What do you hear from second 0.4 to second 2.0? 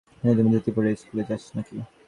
ধুতি পরে ইস্কুলে যাস নাকি।